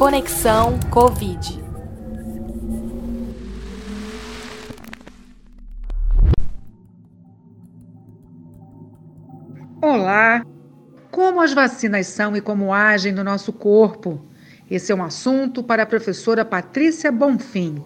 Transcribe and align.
Conexão 0.00 0.80
Covid. 0.90 1.62
Olá! 9.82 10.42
Como 11.10 11.42
as 11.42 11.52
vacinas 11.52 12.06
são 12.06 12.34
e 12.34 12.40
como 12.40 12.72
agem 12.72 13.12
no 13.12 13.22
nosso 13.22 13.52
corpo? 13.52 14.24
Esse 14.70 14.90
é 14.90 14.94
um 14.94 15.04
assunto 15.04 15.62
para 15.62 15.82
a 15.82 15.86
professora 15.86 16.46
Patrícia 16.46 17.12
Bonfim. 17.12 17.84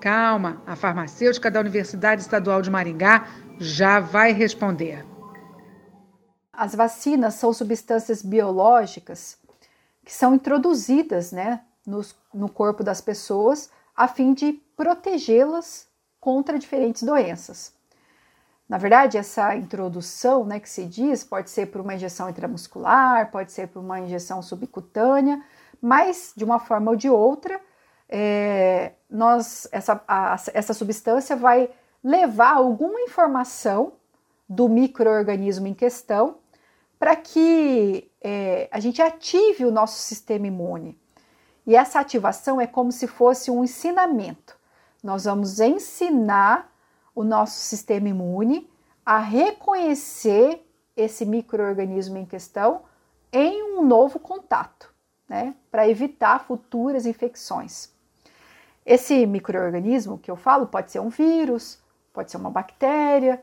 Calma, 0.00 0.60
a 0.66 0.74
farmacêutica 0.74 1.48
da 1.52 1.60
Universidade 1.60 2.22
Estadual 2.22 2.60
de 2.60 2.68
Maringá 2.68 3.28
já 3.60 4.00
vai 4.00 4.32
responder. 4.32 5.06
As 6.52 6.74
vacinas 6.74 7.34
são 7.34 7.52
substâncias 7.52 8.22
biológicas 8.22 9.40
que 10.12 10.18
são 10.18 10.34
introduzidas 10.34 11.32
né, 11.32 11.62
no, 11.86 12.02
no 12.34 12.46
corpo 12.46 12.84
das 12.84 13.00
pessoas 13.00 13.70
a 13.96 14.06
fim 14.06 14.34
de 14.34 14.52
protegê-las 14.76 15.88
contra 16.20 16.58
diferentes 16.58 17.02
doenças. 17.02 17.72
Na 18.68 18.76
verdade, 18.76 19.16
essa 19.16 19.56
introdução 19.56 20.44
né, 20.44 20.60
que 20.60 20.68
se 20.68 20.84
diz 20.84 21.24
pode 21.24 21.48
ser 21.48 21.68
por 21.68 21.80
uma 21.80 21.94
injeção 21.94 22.28
intramuscular, 22.28 23.30
pode 23.30 23.52
ser 23.52 23.68
por 23.68 23.80
uma 23.80 24.00
injeção 24.00 24.42
subcutânea, 24.42 25.42
mas 25.80 26.34
de 26.36 26.44
uma 26.44 26.58
forma 26.58 26.90
ou 26.90 26.96
de 26.96 27.08
outra, 27.08 27.58
é, 28.06 28.92
nós, 29.08 29.66
essa, 29.72 30.04
a, 30.06 30.36
essa 30.52 30.74
substância 30.74 31.34
vai 31.34 31.70
levar 32.04 32.56
alguma 32.56 33.00
informação 33.00 33.94
do 34.46 34.68
microorganismo 34.68 35.66
em 35.66 35.72
questão 35.72 36.41
para 37.02 37.16
que 37.16 38.08
é, 38.20 38.68
a 38.70 38.78
gente 38.78 39.02
ative 39.02 39.64
o 39.64 39.72
nosso 39.72 39.98
sistema 39.98 40.46
imune. 40.46 40.96
E 41.66 41.74
essa 41.74 41.98
ativação 41.98 42.60
é 42.60 42.66
como 42.68 42.92
se 42.92 43.08
fosse 43.08 43.50
um 43.50 43.64
ensinamento. 43.64 44.56
Nós 45.02 45.24
vamos 45.24 45.58
ensinar 45.58 46.72
o 47.12 47.24
nosso 47.24 47.58
sistema 47.58 48.08
imune 48.08 48.70
a 49.04 49.18
reconhecer 49.18 50.64
esse 50.96 51.26
microorganismo 51.26 52.18
em 52.18 52.24
questão 52.24 52.82
em 53.32 53.64
um 53.64 53.84
novo 53.84 54.20
contato 54.20 54.94
né, 55.28 55.56
para 55.72 55.88
evitar 55.88 56.44
futuras 56.44 57.04
infecções. 57.04 57.90
Esse 58.86 59.26
microorganismo 59.26 60.18
que 60.18 60.30
eu 60.30 60.36
falo 60.36 60.68
pode 60.68 60.92
ser 60.92 61.00
um 61.00 61.08
vírus, 61.08 61.80
pode 62.12 62.30
ser 62.30 62.36
uma 62.36 62.50
bactéria, 62.50 63.42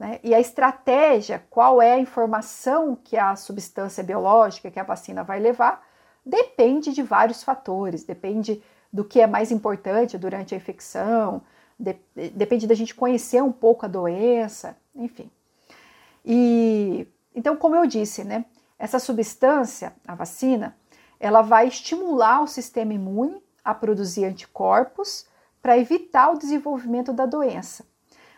né? 0.00 0.18
E 0.24 0.34
a 0.34 0.40
estratégia, 0.40 1.44
qual 1.50 1.82
é 1.82 1.92
a 1.92 1.98
informação 1.98 2.96
que 2.96 3.18
a 3.18 3.36
substância 3.36 4.02
biológica, 4.02 4.70
que 4.70 4.80
a 4.80 4.82
vacina 4.82 5.22
vai 5.22 5.38
levar, 5.38 5.86
depende 6.24 6.94
de 6.94 7.02
vários 7.02 7.42
fatores, 7.42 8.02
depende 8.02 8.62
do 8.90 9.04
que 9.04 9.20
é 9.20 9.26
mais 9.26 9.52
importante 9.52 10.16
durante 10.16 10.54
a 10.54 10.56
infecção, 10.56 11.42
de, 11.78 11.96
depende 12.30 12.66
da 12.66 12.74
gente 12.74 12.94
conhecer 12.94 13.42
um 13.42 13.52
pouco 13.52 13.84
a 13.84 13.88
doença, 13.90 14.74
enfim. 14.94 15.30
E 16.24 17.06
então, 17.34 17.54
como 17.54 17.76
eu 17.76 17.84
disse, 17.84 18.24
né, 18.24 18.46
essa 18.78 18.98
substância, 18.98 19.92
a 20.08 20.14
vacina, 20.14 20.74
ela 21.20 21.42
vai 21.42 21.68
estimular 21.68 22.40
o 22.40 22.46
sistema 22.46 22.94
imune 22.94 23.42
a 23.62 23.74
produzir 23.74 24.24
anticorpos 24.24 25.26
para 25.60 25.76
evitar 25.76 26.30
o 26.30 26.38
desenvolvimento 26.38 27.12
da 27.12 27.26
doença. 27.26 27.84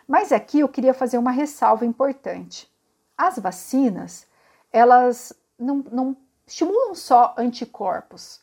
Mas 0.07 0.31
aqui 0.31 0.59
eu 0.59 0.69
queria 0.69 0.93
fazer 0.93 1.17
uma 1.17 1.31
ressalva 1.31 1.85
importante. 1.85 2.69
As 3.17 3.37
vacinas, 3.39 4.27
elas 4.71 5.33
não, 5.57 5.83
não 5.91 6.17
estimulam 6.45 6.93
só 6.93 7.33
anticorpos. 7.37 8.41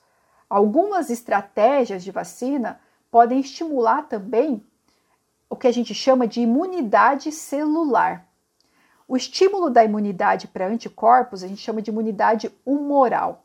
Algumas 0.48 1.11
estratégias 1.11 2.02
de 2.02 2.11
vacina 2.11 2.80
podem 3.11 3.40
estimular 3.40 4.08
também 4.08 4.64
o 5.48 5.57
que 5.57 5.67
a 5.67 5.73
gente 5.73 5.95
chama 5.95 6.27
de 6.27 6.40
imunidade 6.40 7.33
celular. 7.33 8.27
O 9.06 9.17
estímulo 9.17 9.68
da 9.68 9.85
imunidade 9.85 10.46
para 10.46 10.68
anticorpos 10.68 11.42
a 11.42 11.48
gente 11.48 11.61
chama 11.61 11.83
de 11.83 11.90
imunidade 11.90 12.51
humoral. 12.64 13.45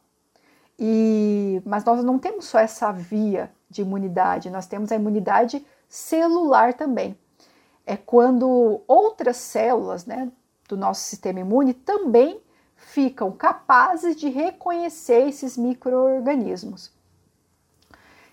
E, 0.78 1.62
mas 1.66 1.84
nós 1.84 2.04
não 2.04 2.20
temos 2.20 2.46
só 2.46 2.60
essa 2.60 2.92
via 2.92 3.52
de 3.70 3.82
imunidade, 3.82 4.50
nós 4.50 4.68
temos 4.68 4.92
a 4.92 4.96
imunidade 4.96 5.66
celular 5.90 6.74
também. 6.74 7.18
É 7.86 7.96
quando 7.96 8.82
outras 8.88 9.38
células 9.38 10.06
né, 10.06 10.32
do 10.68 10.76
nosso 10.76 11.02
sistema 11.02 11.40
imune 11.40 11.74
também 11.74 12.42
ficam 12.76 13.32
capazes 13.32 14.16
de 14.16 14.30
reconhecer 14.30 15.28
esses 15.28 15.58
micro-organismos. 15.58 16.92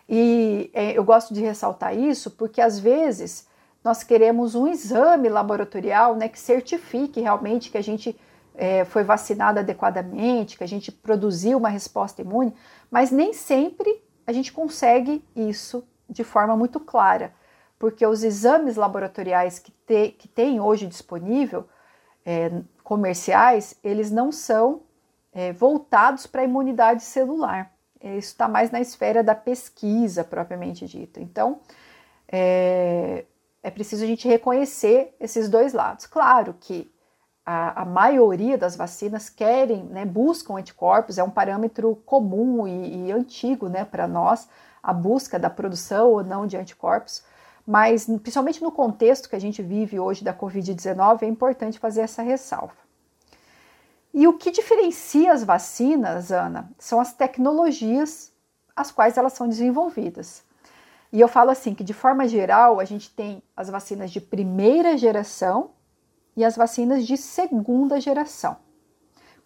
E 0.08 0.70
é, 0.74 0.92
eu 0.96 1.04
gosto 1.04 1.32
de 1.32 1.40
ressaltar 1.40 1.96
isso 1.96 2.30
porque 2.30 2.60
às 2.60 2.78
vezes 2.78 3.46
nós 3.84 4.02
queremos 4.02 4.54
um 4.54 4.66
exame 4.66 5.28
laboratorial 5.28 6.14
né, 6.16 6.28
que 6.28 6.38
certifique 6.38 7.20
realmente 7.20 7.70
que 7.70 7.78
a 7.78 7.82
gente 7.82 8.19
é, 8.54 8.84
foi 8.84 9.02
vacinado 9.02 9.58
adequadamente, 9.58 10.56
que 10.56 10.64
a 10.64 10.69
gente 10.69 10.92
produziu 10.92 11.58
uma 11.58 11.69
resposta 11.69 12.20
imune, 12.22 12.54
mas 12.90 13.10
nem 13.10 13.32
sempre 13.32 14.02
a 14.26 14.32
gente 14.32 14.52
consegue 14.52 15.24
isso 15.34 15.84
de 16.08 16.22
forma 16.22 16.56
muito 16.56 16.78
clara, 16.78 17.34
porque 17.82 18.06
os 18.06 18.22
exames 18.22 18.76
laboratoriais 18.76 19.59
que, 19.59 19.72
te, 19.72 20.10
que 20.10 20.28
tem 20.28 20.60
hoje 20.60 20.87
disponível, 20.87 21.66
é, 22.25 22.53
comerciais, 22.84 23.75
eles 23.82 24.09
não 24.09 24.31
são 24.31 24.82
é, 25.32 25.53
voltados 25.53 26.25
para 26.25 26.43
a 26.43 26.44
imunidade 26.44 27.03
celular. 27.03 27.72
Isso 28.00 28.28
está 28.28 28.47
mais 28.47 28.70
na 28.70 28.81
esfera 28.81 29.20
da 29.20 29.34
pesquisa 29.34 30.22
propriamente 30.22 30.87
dita. 30.87 31.20
Então, 31.20 31.59
é, 32.31 33.25
é 33.65 33.70
preciso 33.72 34.04
a 34.04 34.06
gente 34.06 34.28
reconhecer 34.28 35.16
esses 35.19 35.49
dois 35.49 35.72
lados. 35.72 36.06
Claro 36.06 36.54
que 36.60 36.88
a, 37.44 37.82
a 37.82 37.84
maioria 37.84 38.56
das 38.56 38.76
vacinas 38.76 39.28
querem, 39.28 39.82
né, 39.87 40.04
buscam 40.04 40.54
anticorpos, 40.54 41.19
é 41.19 41.25
um 41.25 41.31
parâmetro 41.31 41.97
comum 42.06 42.64
e, 42.64 43.09
e 43.09 43.10
antigo 43.10 43.69
né, 43.69 43.84
para 43.84 44.06
nós, 44.06 44.49
a 44.81 44.93
busca 44.93 45.37
da 45.37 45.50
produção 45.50 46.12
ou 46.12 46.22
não 46.22 46.47
de 46.47 46.56
anticorpos, 46.56 47.25
mas 47.66 48.06
principalmente 48.06 48.62
no 48.62 48.72
contexto 48.72 49.28
que 49.28 49.36
a 49.36 49.40
gente 49.40 49.62
vive 49.62 49.98
hoje 49.98 50.24
da 50.24 50.34
Covid-19, 50.34 51.22
é 51.22 51.26
importante 51.26 51.78
fazer 51.78 52.02
essa 52.02 52.22
ressalva. 52.22 52.74
E 54.12 54.26
o 54.26 54.36
que 54.36 54.50
diferencia 54.50 55.32
as 55.32 55.42
vacinas, 55.42 56.30
Ana, 56.30 56.70
são 56.78 57.00
as 57.00 57.14
tecnologias 57.14 58.32
as 58.74 58.90
quais 58.90 59.16
elas 59.16 59.34
são 59.34 59.48
desenvolvidas. 59.48 60.42
E 61.12 61.20
eu 61.20 61.28
falo 61.28 61.50
assim 61.50 61.74
que 61.74 61.84
de 61.84 61.92
forma 61.92 62.26
geral 62.26 62.80
a 62.80 62.84
gente 62.84 63.10
tem 63.10 63.42
as 63.56 63.68
vacinas 63.68 64.10
de 64.10 64.20
primeira 64.20 64.96
geração 64.96 65.70
e 66.36 66.44
as 66.44 66.56
vacinas 66.56 67.06
de 67.06 67.16
segunda 67.16 68.00
geração. 68.00 68.56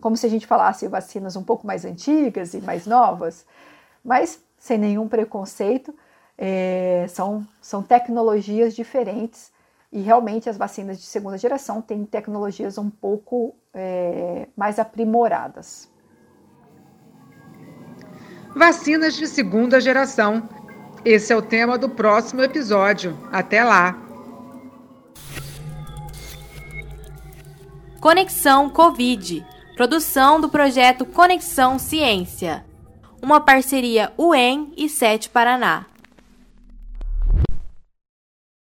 Como 0.01 0.17
se 0.17 0.27
a 0.27 0.29
gente 0.29 0.47
falasse 0.47 0.87
vacinas 0.87 1.35
um 1.37 1.43
pouco 1.43 1.67
mais 1.67 1.85
antigas 1.85 2.55
e 2.55 2.61
mais 2.61 2.87
novas, 2.87 3.45
mas 4.05 4.41
sem 4.59 4.79
nenhum 4.79 5.09
preconceito, 5.09 5.95
é, 6.39 7.07
são, 7.09 7.47
são 7.61 7.83
tecnologias 7.83 8.75
diferentes 8.75 9.53
e 9.93 10.01
realmente 10.01 10.49
as 10.49 10.57
vacinas 10.57 10.99
de 10.99 11.05
segunda 11.05 11.39
geração 11.39 11.81
têm 11.81 12.05
tecnologias 12.05 12.77
um 12.77 12.91
pouco 12.91 13.55
é, 13.73 14.49
mais 14.57 14.79
aprimoradas. 14.79 15.91
Vacinas 18.55 19.15
de 19.15 19.27
segunda 19.27 19.81
geração. 19.81 20.49
Esse 21.05 21.33
é 21.33 21.37
o 21.37 21.43
tema 21.43 21.79
do 21.79 21.89
próximo 21.89 22.43
episódio. 22.43 23.17
Até 23.31 23.63
lá! 23.63 24.03
Conexão 28.01 28.71
Covid, 28.71 29.45
produção 29.77 30.41
do 30.41 30.49
projeto 30.49 31.05
Conexão 31.05 31.79
Ciência, 31.79 32.65
uma 33.23 33.41
parceria 33.41 34.13
UEM 34.17 34.73
e 34.77 34.89
SET 34.89 35.29
Paraná. 35.31 35.87